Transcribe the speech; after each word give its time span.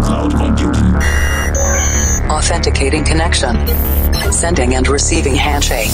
cloud 0.00 0.34
computing. 0.34 0.94
Authenticating 2.30 3.04
connection. 3.04 3.56
Sending 4.30 4.74
and 4.74 4.88
receiving 4.88 5.34
handshake. 5.34 5.90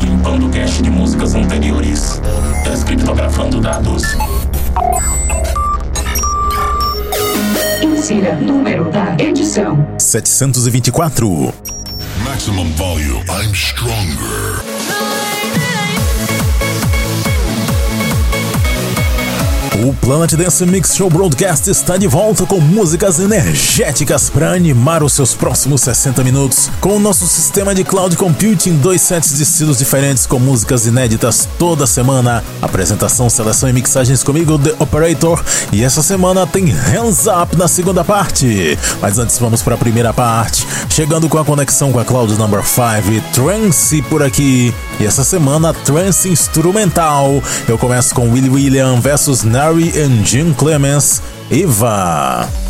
Limpando 0.00 0.48
cache 0.50 0.82
de 0.82 0.90
músicas 0.90 1.34
anteriores. 1.34 2.20
Descriptografando 2.64 3.60
dados. 3.60 4.02
Insira 7.82 8.34
número 8.36 8.90
da 8.90 9.16
edição: 9.18 9.86
724. 9.98 11.52
Maximum 12.24 12.70
volume. 12.72 13.24
I'm 13.28 13.54
stronger. 13.54 14.71
O 19.84 19.92
Planet 19.94 20.34
Dance 20.34 20.64
Mix 20.64 20.94
Show 20.94 21.10
Broadcast 21.10 21.68
está 21.68 21.96
de 21.96 22.06
volta 22.06 22.46
com 22.46 22.60
músicas 22.60 23.18
energéticas 23.18 24.30
para 24.30 24.52
animar 24.52 25.02
os 25.02 25.12
seus 25.12 25.34
próximos 25.34 25.80
60 25.80 26.22
minutos. 26.22 26.70
Com 26.80 26.98
o 26.98 27.00
nosso 27.00 27.26
sistema 27.26 27.74
de 27.74 27.82
cloud 27.82 28.16
computing, 28.16 28.76
dois 28.76 29.02
sets 29.02 29.36
de 29.36 29.42
estilos 29.42 29.78
diferentes 29.78 30.24
com 30.24 30.38
músicas 30.38 30.86
inéditas 30.86 31.48
toda 31.58 31.84
semana. 31.84 32.44
Apresentação, 32.60 33.28
seleção 33.28 33.68
e 33.68 33.72
mixagens 33.72 34.22
comigo, 34.22 34.56
The 34.56 34.72
Operator. 34.78 35.42
E 35.72 35.82
essa 35.82 36.00
semana 36.00 36.46
tem 36.46 36.66
Hands 36.66 37.26
Up 37.26 37.56
na 37.56 37.66
segunda 37.66 38.04
parte. 38.04 38.78
Mas 39.00 39.18
antes 39.18 39.36
vamos 39.36 39.62
para 39.62 39.74
a 39.74 39.78
primeira 39.78 40.12
parte, 40.12 40.64
chegando 40.90 41.28
com 41.28 41.38
a 41.38 41.44
conexão 41.44 41.90
com 41.90 41.98
a 41.98 42.04
Cloud 42.04 42.32
Number 42.38 42.62
5, 42.64 43.20
Trance 43.32 44.00
por 44.02 44.22
aqui. 44.22 44.72
E 45.00 45.06
essa 45.06 45.24
semana, 45.24 45.74
Trance 45.74 46.28
Instrumental. 46.28 47.42
Eu 47.66 47.76
começo 47.76 48.14
com 48.14 48.30
Willie 48.30 48.48
William 48.48 49.00
versus 49.00 49.42
Nari 49.72 49.88
and 50.04 50.22
Jim 50.26 50.54
Clemens. 50.54 51.22
Eva. 51.50 52.61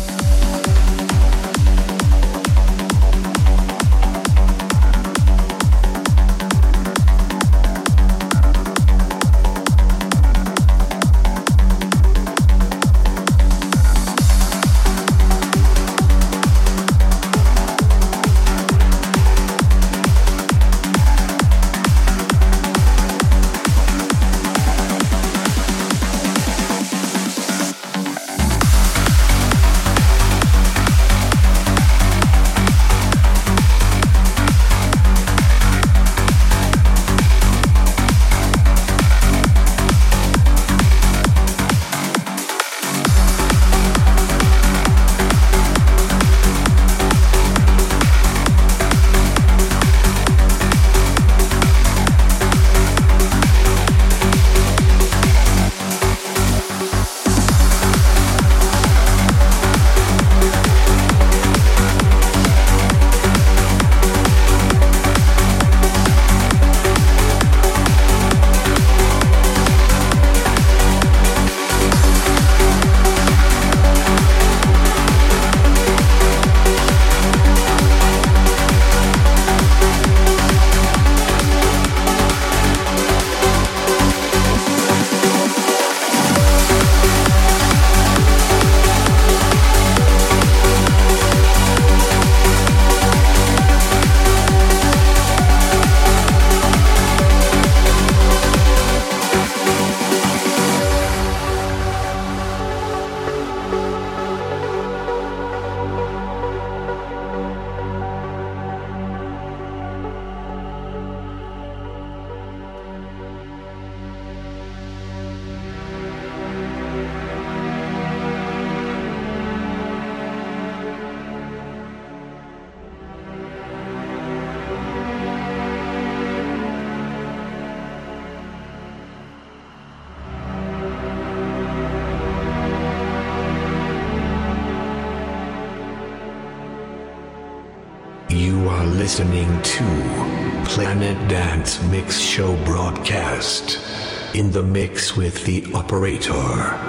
With 145.15 145.43
the 145.45 145.65
operator. 145.73 146.82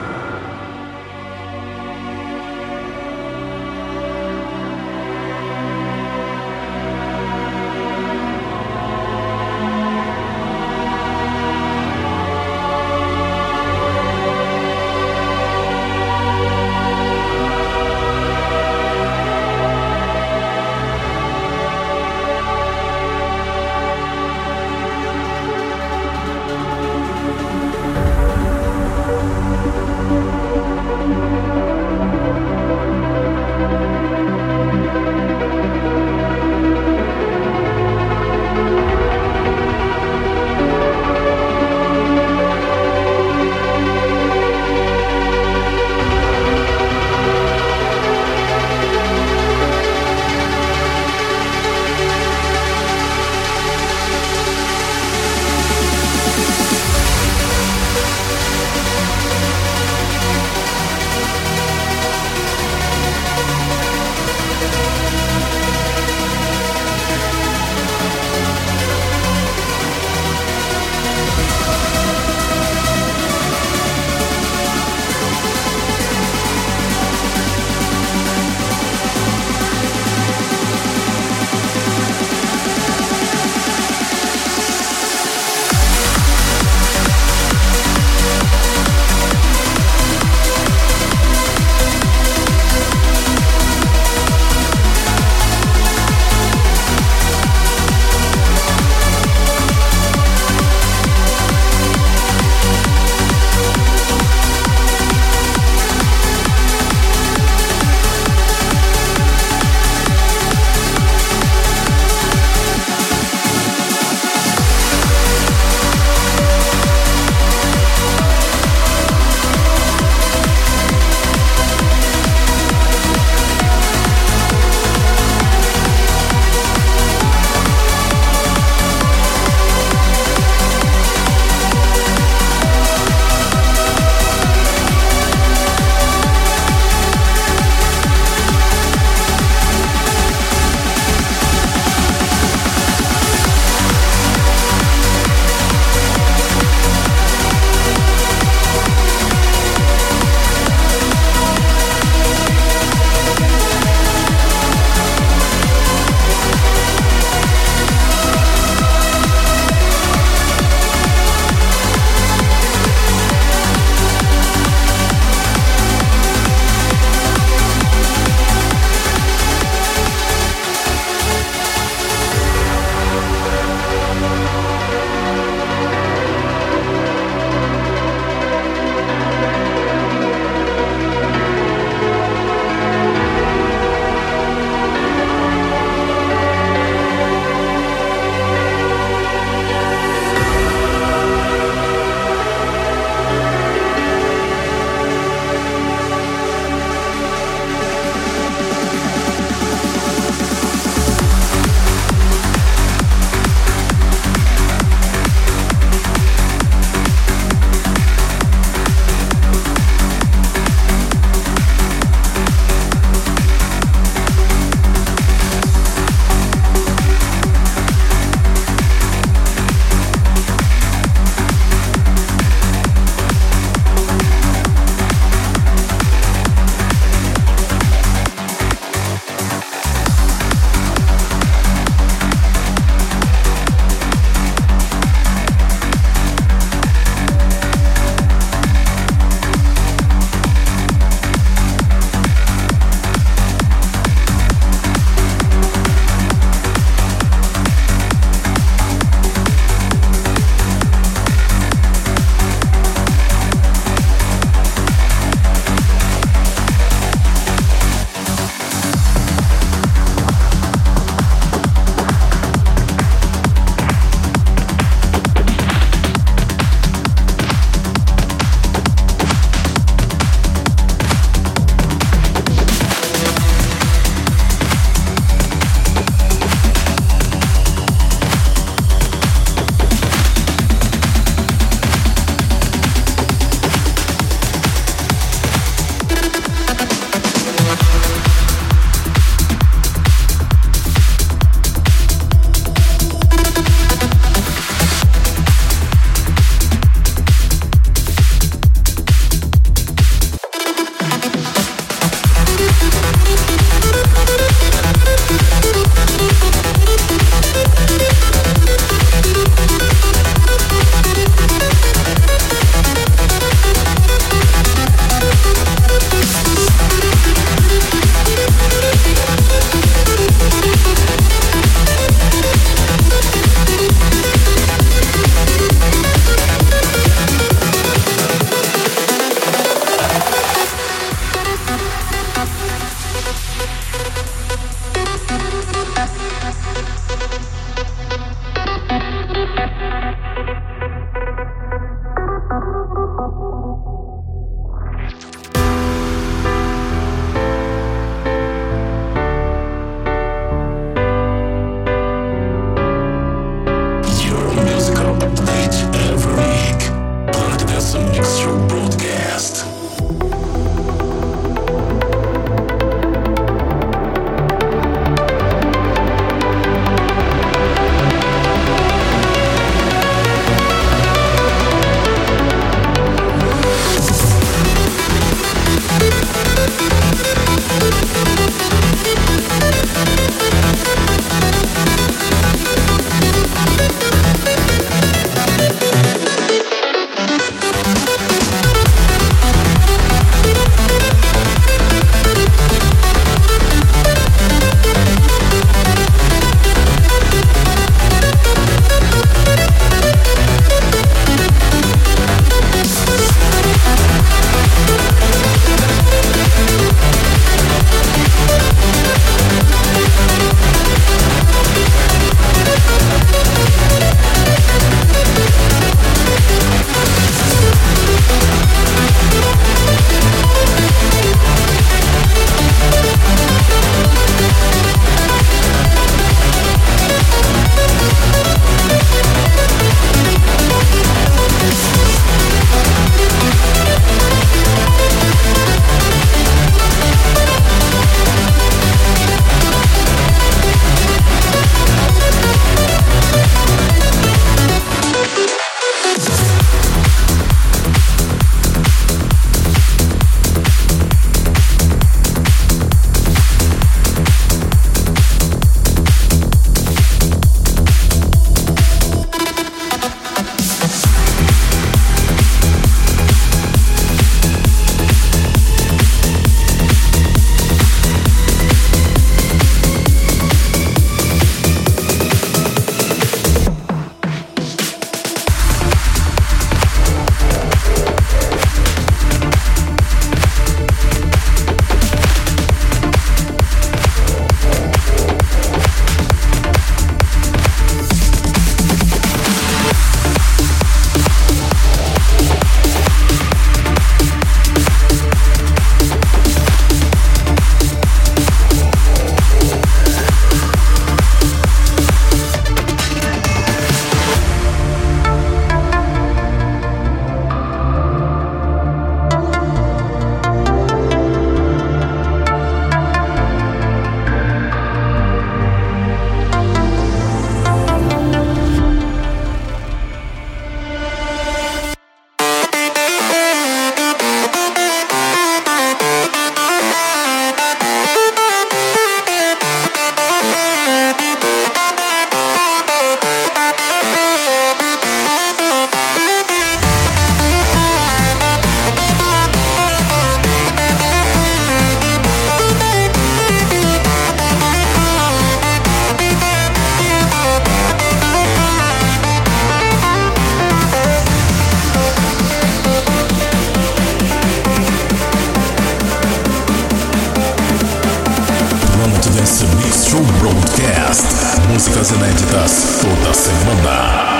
músicas 561.74 562.12
inéditas 562.12 563.00
toda 563.02 563.34
semana. 563.34 564.33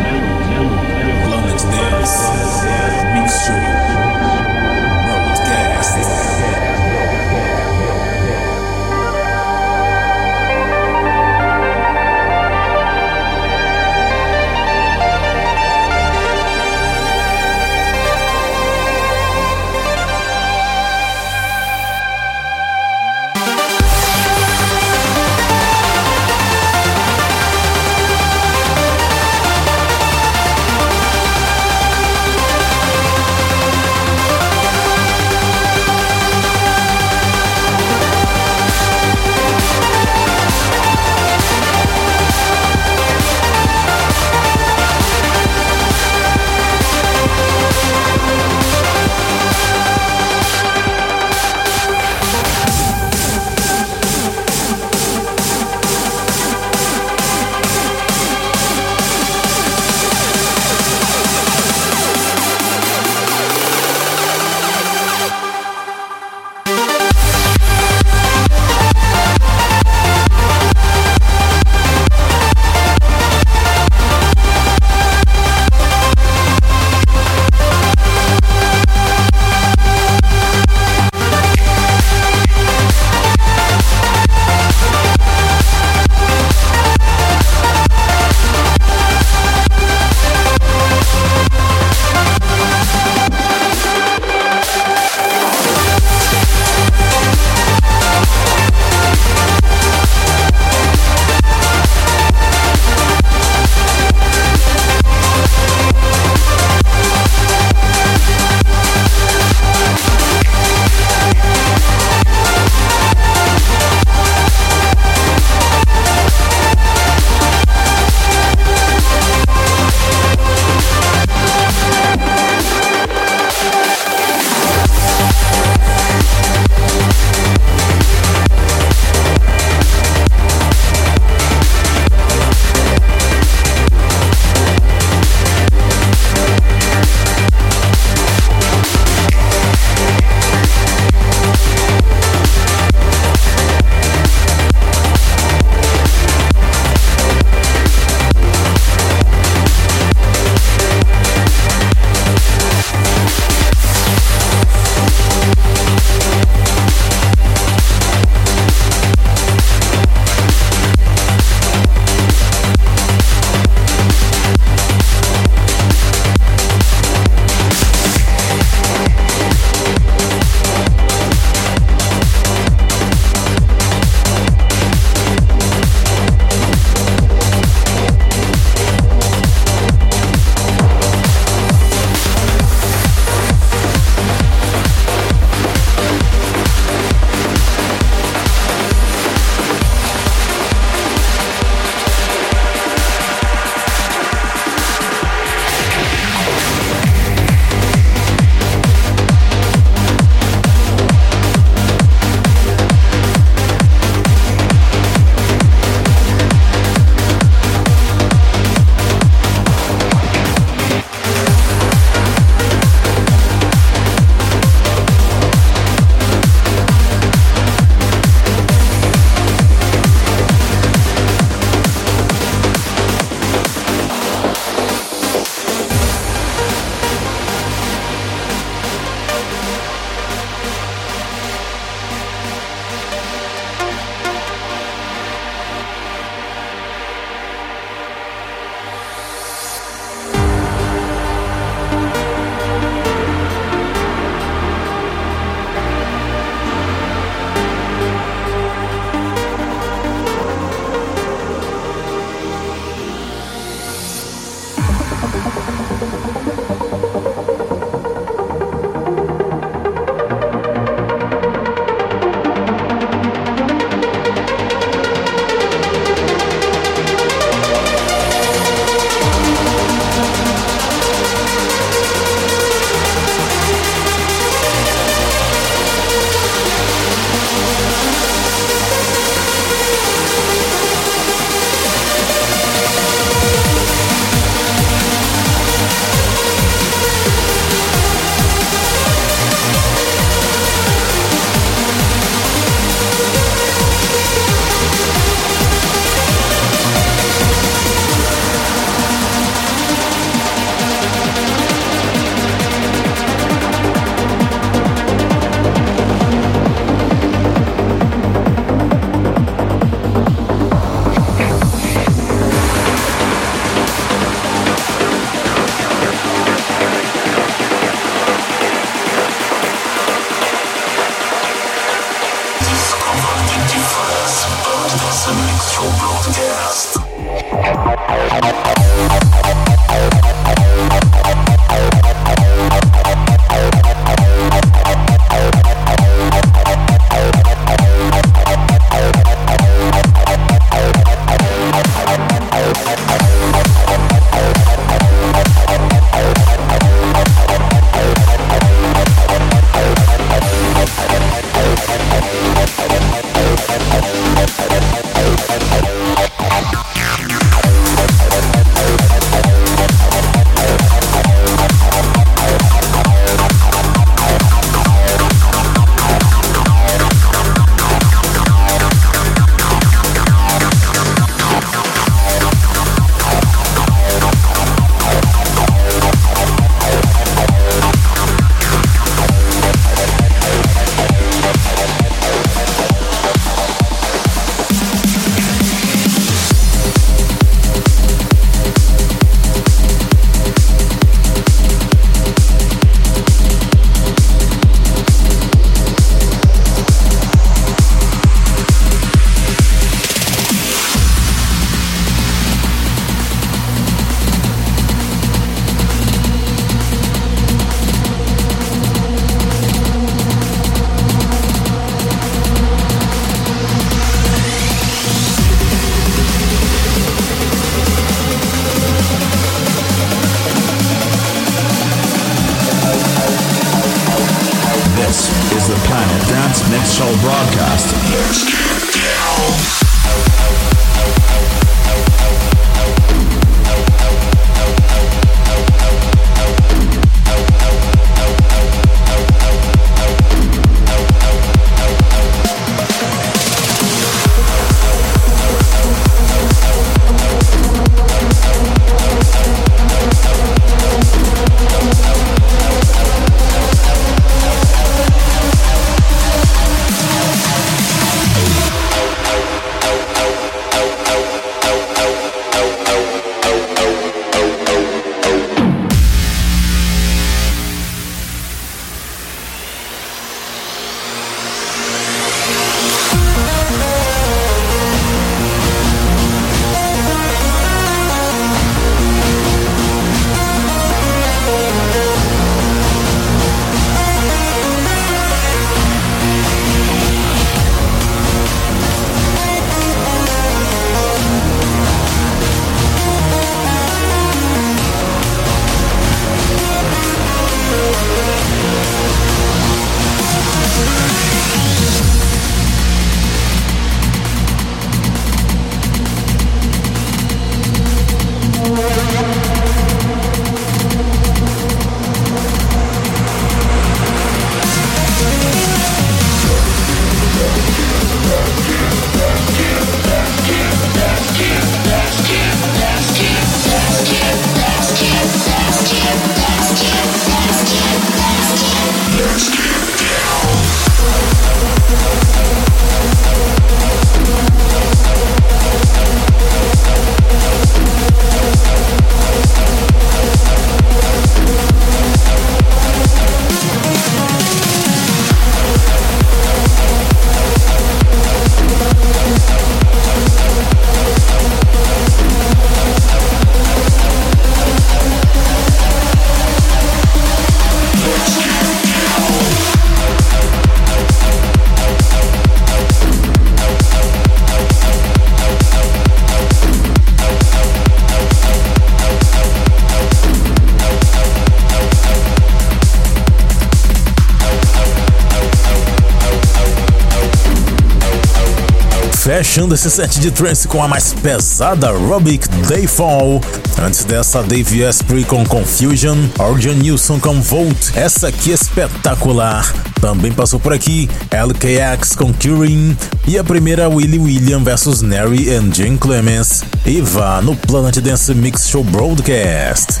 Fechando 579.60 579.74
esse 579.74 579.90
set 579.90 580.18
de 580.20 580.30
trance 580.30 580.66
com 580.66 580.82
a 580.82 580.88
mais 580.88 581.12
pesada, 581.12 581.90
Robic 581.90 582.48
Dayfall. 582.66 583.42
Antes 583.78 584.04
dessa, 584.04 584.42
Dave 584.42 584.82
Asprey 584.86 585.22
com 585.22 585.44
Confusion, 585.44 586.16
Orjan 586.38 586.76
Nilsson 586.76 587.20
com 587.20 587.42
Volt. 587.42 587.94
Essa 587.94 588.28
aqui 588.28 588.52
é 588.52 588.54
espetacular. 588.54 589.70
Também 590.00 590.32
passou 590.32 590.58
por 590.58 590.72
aqui 590.72 591.10
LKX 591.30 592.16
com 592.16 592.32
Curing. 592.32 592.96
E 593.28 593.36
a 593.36 593.44
primeira, 593.44 593.86
Willie 593.86 594.18
William 594.18 594.64
vs 594.64 595.02
Neri 595.02 595.54
and 595.54 595.74
Jane 595.74 595.98
Clemens. 595.98 596.64
E 596.86 597.02
vá 597.02 597.42
no 597.42 597.54
Planet 597.54 597.98
Dance 597.98 598.32
Mix 598.32 598.66
Show 598.66 598.82
Broadcast. 598.82 600.00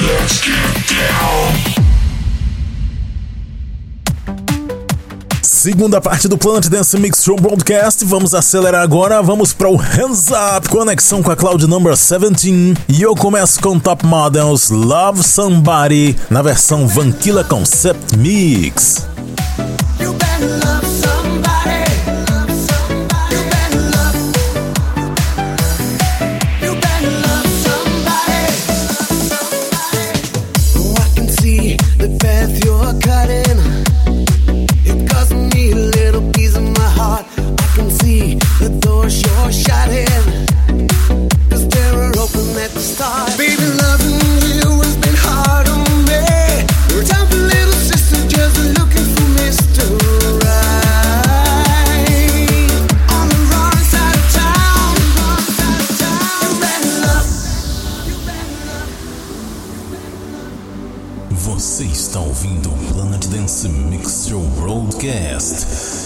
Let's 0.00 0.40
get 0.40 0.56
down. 0.88 1.81
Segunda 5.62 6.00
parte 6.00 6.26
do 6.26 6.36
Planet 6.36 6.66
Dance 6.66 6.98
Mix 6.98 7.22
Show 7.22 7.36
Broadcast. 7.36 8.04
Vamos 8.04 8.34
acelerar 8.34 8.82
agora. 8.82 9.22
Vamos 9.22 9.52
para 9.52 9.68
o 9.68 9.76
Hands 9.76 10.26
Up, 10.56 10.68
conexão 10.68 11.22
com 11.22 11.30
a 11.30 11.36
Cloud 11.36 11.68
Number 11.68 11.92
17. 11.92 12.74
E 12.88 13.00
eu 13.00 13.14
começo 13.14 13.60
com 13.60 13.78
Top 13.78 14.04
Models 14.04 14.70
Love 14.70 15.22
Somebody 15.22 16.16
na 16.28 16.42
versão 16.42 16.88
Vanquilla 16.88 17.44
Concept 17.44 18.16
Mix. 18.16 19.06
You 20.00 20.12
better 20.14 20.48
love 20.66 20.84
somebody. 20.84 21.11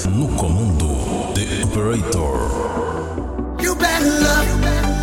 No 0.08 0.26
comando 0.36 1.32
The 1.34 1.62
Operator. 1.64 2.32
You 3.62 3.74
better 3.74 4.06
love. 4.20 4.95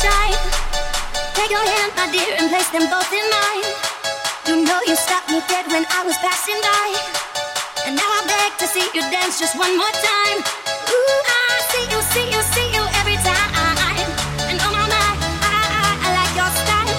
You. 0.00 0.52
Take 1.36 1.50
your 1.52 1.60
hand, 1.60 1.92
my 1.96 2.08
dear, 2.08 2.32
and 2.40 2.48
place 2.48 2.70
them 2.72 2.88
both 2.88 3.12
in 3.12 3.26
mine. 3.28 3.64
You 4.48 4.64
know 4.64 4.80
you 4.88 4.96
stopped 4.96 5.28
me 5.28 5.40
dead 5.48 5.68
when 5.68 5.84
I 5.92 6.00
was 6.04 6.16
passing 6.16 6.56
by. 6.64 6.88
And 7.84 7.96
now 7.96 8.08
I 8.08 8.24
beg 8.24 8.56
to 8.60 8.66
see 8.72 8.88
you 8.96 9.02
dance 9.12 9.38
just 9.38 9.52
one 9.58 9.76
more 9.76 9.92
time. 9.92 10.38
Ooh, 10.88 11.16
I 11.28 11.60
see 11.70 11.84
you, 11.92 12.00
see 12.08 12.26
you, 12.32 12.40
see 12.56 12.68
you 12.72 12.82
every 13.04 13.16
time. 13.20 13.52
And 14.48 14.56
oh 14.64 14.72
my, 14.72 14.86
my, 14.88 15.08
I, 15.44 15.60
I, 15.76 15.88
I 16.04 16.08
like 16.16 16.32
your 16.40 16.50
style. 16.56 16.96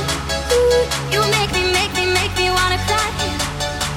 Ooh, 0.54 0.86
you 1.10 1.22
make 1.34 1.50
me, 1.50 1.74
make 1.74 1.94
me, 1.98 2.06
make 2.14 2.34
me 2.38 2.54
wanna 2.54 2.78
cry. 2.86 3.10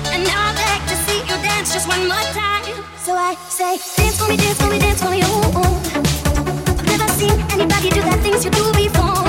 And 0.09 0.25
now 0.25 0.41
I 0.41 0.53
beg 0.57 0.81
to 0.89 0.97
see 1.05 1.21
you 1.29 1.37
dance 1.45 1.75
just 1.75 1.87
one 1.87 2.09
more 2.09 2.27
time. 2.33 2.65
So 2.97 3.13
I 3.13 3.37
say, 3.53 3.77
dance 4.01 4.17
for 4.17 4.29
me, 4.29 4.37
dance 4.41 4.57
for 4.57 4.71
me, 4.73 4.79
dance 4.79 5.03
for 5.05 5.11
me, 5.11 5.21
ooh. 5.21 6.01
ooh. 6.01 6.06
Seen 7.17 7.31
anybody 7.51 7.89
do 7.89 8.03
the 8.03 8.17
things 8.23 8.45
you 8.45 8.51
do 8.51 8.73
before. 8.75 9.25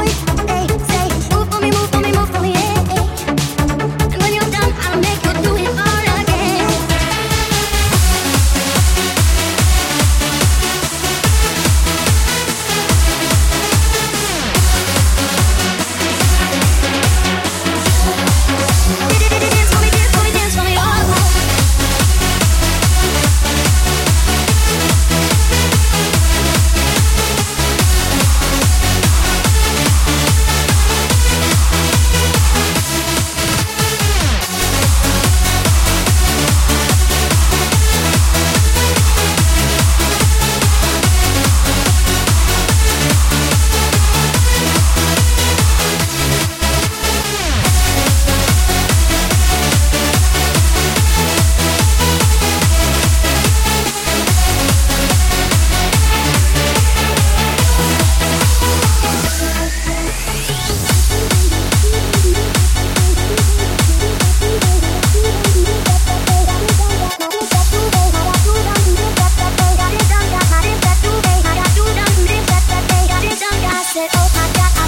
They 0.45 0.67
say, 0.91 1.07
move 1.33 1.47
for 1.49 1.61
me, 1.61 1.71
move 1.71 1.89
for 1.89 2.01
me, 2.01 2.11
move 2.11 2.29
for 2.29 2.41
me, 2.41 2.66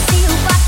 See 0.08 0.22
you. 0.22 0.59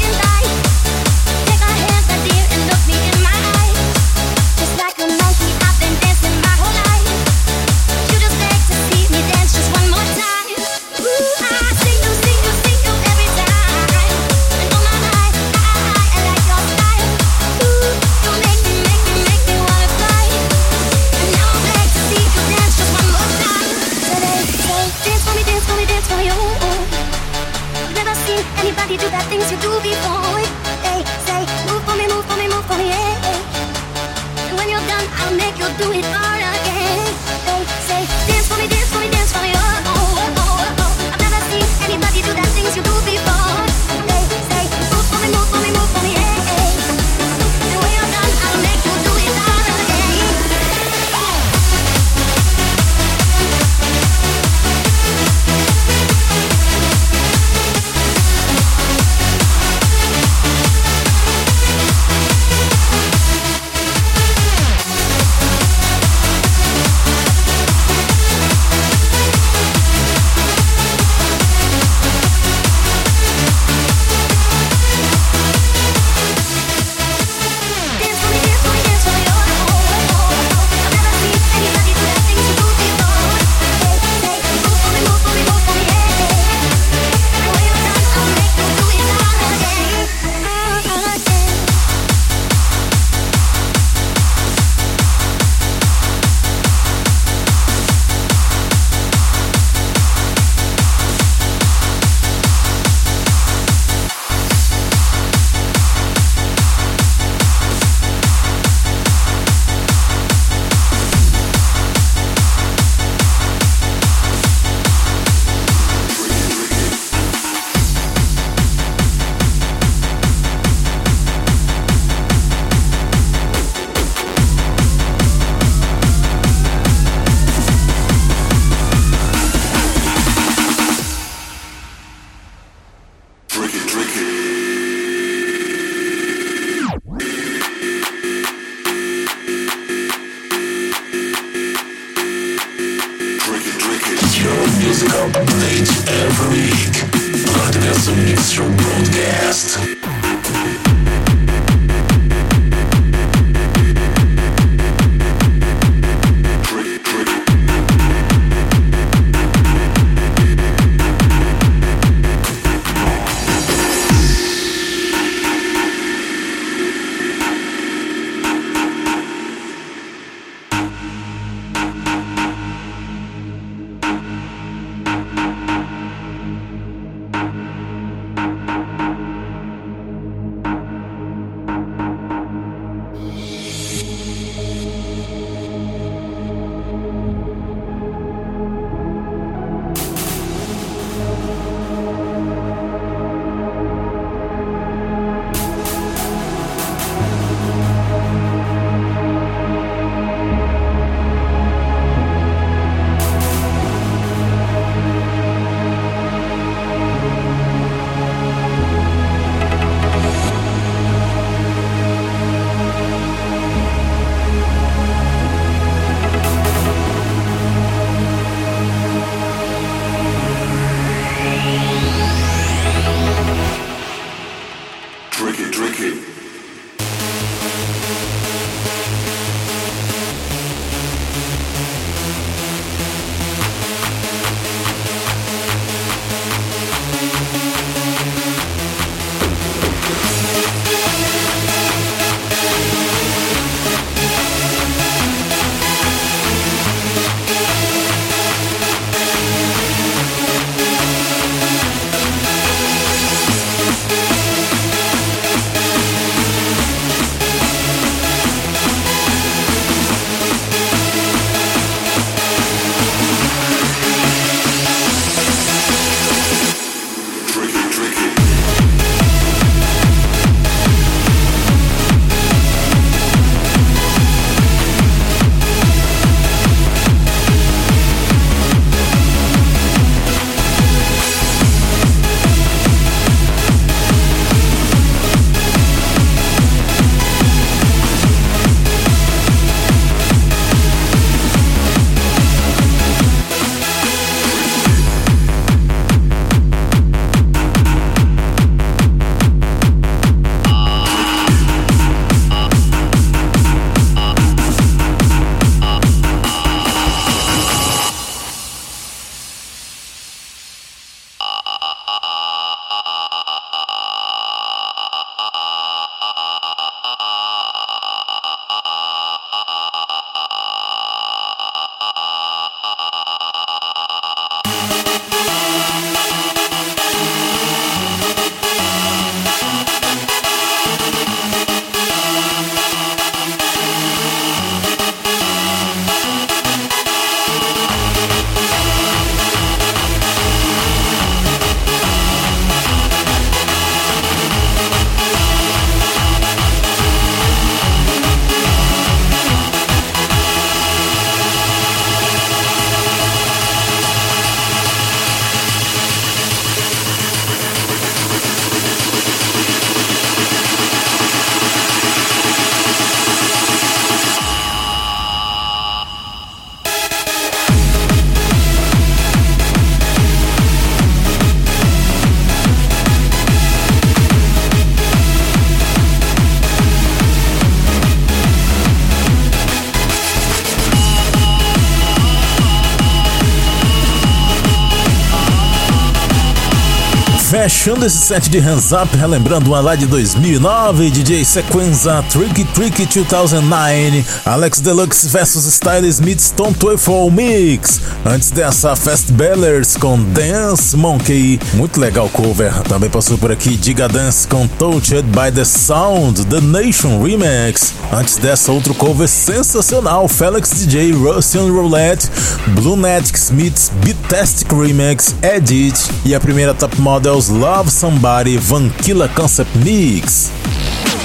Fresh 387.61 387.80
fechando 387.81 388.05
esse 388.05 388.17
set 388.17 388.47
de 388.47 388.59
Hands 388.59 388.91
Up, 388.91 389.17
relembrando 389.17 389.71
uma 389.71 389.79
lá 389.79 389.95
de 389.95 390.05
2009, 390.05 391.09
DJ 391.09 391.43
Sequenza 391.43 392.23
Tricky 392.29 392.63
Tricky 392.63 393.07
2009, 393.07 394.23
Alex 394.45 394.81
Deluxe 394.81 395.27
vs 395.27 395.65
Style 395.65 396.07
Smith 396.07 396.39
Stone 396.41 396.75
Twiffle 396.75 397.31
Mix. 397.31 397.99
Antes 398.23 398.51
dessa, 398.51 398.95
Fast 398.95 399.31
Bellers 399.31 399.97
com 399.97 400.21
Dance 400.25 400.95
Monkey, 400.95 401.59
muito 401.73 401.99
legal 401.99 402.29
cover. 402.29 402.71
Também 402.83 403.09
passou 403.09 403.35
por 403.35 403.51
aqui 403.51 403.75
Diga 403.75 404.07
Dance 404.07 404.47
com 404.47 404.67
Touched 404.67 405.23
by 405.23 405.51
the 405.51 405.65
Sound, 405.65 406.45
The 406.45 406.61
Nation 406.61 407.23
Remix. 407.23 407.95
Antes 408.13 408.35
dessa, 408.35 408.71
outro 408.71 408.93
cover 408.93 409.27
sensacional, 409.27 410.27
Felix 410.27 410.69
DJ 410.69 411.13
Russian 411.13 411.71
Roulette, 411.71 412.29
Blue 412.75 412.95
Magic 412.95 413.39
Smith's 413.39 413.91
Beatastic 414.03 414.71
Remix, 414.71 415.33
Edit 415.41 415.99
e 416.23 416.35
a 416.35 416.39
primeira 416.39 416.75
Top 416.75 417.01
Models 417.01 417.47
Love 417.47 417.70
Somebody 417.71 418.57
Vanquilla 418.57 419.29
Concept 419.29 419.77
Mix. 419.77 420.51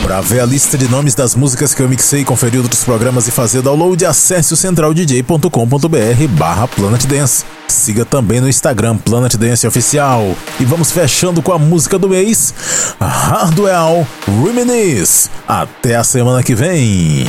Para 0.03 0.21
ver 0.21 0.41
a 0.41 0.47
lista 0.47 0.79
de 0.79 0.89
nomes 0.89 1.13
das 1.15 1.35
músicas 1.35 1.75
que 1.75 1.83
eu 1.83 1.89
mixei, 1.89 2.25
conferir 2.25 2.61
outros 2.61 2.85
programas 2.85 3.27
e 3.27 3.33
fazer 3.33 3.63
download, 3.63 4.07
acesse 4.07 4.55
o 4.55 4.57
centraldj.com.br 4.57 6.29
barra 6.39 6.69
Planet 6.69 7.05
Dance. 7.05 7.45
Siga 7.67 8.05
também 8.05 8.41
no 8.41 8.49
Instagram 8.49 8.97
Planet 8.97 9.35
Dance 9.35 9.67
Oficial. 9.67 10.37
E 10.61 10.65
vamos 10.65 10.93
fechando 10.93 11.43
com 11.43 11.53
a 11.53 11.59
música 11.59 11.99
do 11.99 12.09
mês, 12.09 12.55
Hardwell 13.01 14.07
Reminisce. 14.45 15.29
Até 15.49 15.97
a 15.97 16.05
semana 16.05 16.45
que 16.45 16.55
vem. 16.55 17.27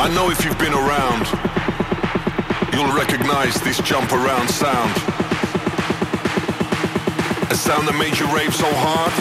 I 0.00 0.08
know 0.08 0.30
if 0.30 0.42
you've 0.46 0.58
been 0.58 0.72
around, 0.72 1.28
you'll 2.72 2.96
recognize 2.96 3.60
this 3.60 3.76
jump 3.84 4.10
around 4.16 4.48
sound. 4.48 4.96
A 7.52 7.54
sound 7.54 7.84
that 7.84 7.92
made 8.00 8.16
you 8.16 8.24
rave 8.32 8.56
so 8.56 8.64
hard, 8.80 9.12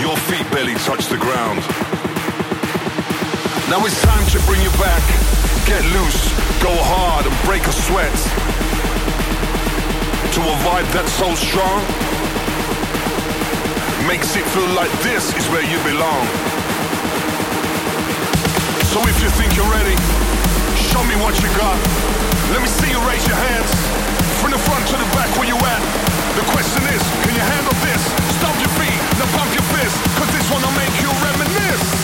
your 0.00 0.16
feet 0.32 0.48
barely 0.48 0.72
touch 0.88 1.04
the 1.12 1.20
ground. 1.20 1.60
Now 3.68 3.84
it's 3.84 4.00
time 4.00 4.24
to 4.32 4.40
bring 4.48 4.64
you 4.64 4.72
back, 4.80 5.04
get 5.68 5.84
loose, 5.92 6.32
go 6.64 6.72
hard 6.72 7.28
and 7.28 7.36
break 7.44 7.68
a 7.68 7.74
sweat. 7.84 8.16
To 10.32 10.40
a 10.40 10.56
vibe 10.64 10.88
that's 10.96 11.12
so 11.12 11.36
strong, 11.36 11.84
makes 14.08 14.32
it 14.32 14.48
feel 14.56 14.72
like 14.72 14.88
this 15.04 15.28
is 15.36 15.44
where 15.52 15.60
you 15.68 15.76
belong. 15.84 16.57
So 18.88 19.04
if 19.04 19.20
you 19.22 19.28
think 19.28 19.54
you're 19.54 19.68
ready, 19.68 19.92
show 20.72 21.04
me 21.04 21.12
what 21.20 21.36
you 21.44 21.48
got. 21.60 21.76
Let 22.48 22.62
me 22.62 22.68
see 22.68 22.88
you 22.88 22.96
raise 23.04 23.20
your 23.28 23.36
hands. 23.36 23.68
From 24.40 24.50
the 24.52 24.56
front 24.64 24.86
to 24.88 24.96
the 24.96 25.04
back 25.12 25.28
where 25.36 25.46
you 25.46 25.60
at. 25.60 25.82
The 26.40 26.44
question 26.56 26.80
is, 26.96 27.02
can 27.20 27.36
you 27.36 27.44
handle 27.44 27.76
this? 27.84 28.00
Stomp 28.40 28.56
your 28.56 28.72
feet, 28.80 28.96
now 29.20 29.28
pump 29.36 29.52
your 29.52 29.68
fist. 29.76 29.92
Cause 30.16 30.32
this 30.32 30.48
one'll 30.50 30.72
make 30.72 30.94
you 31.04 31.10
reminisce. 31.20 31.97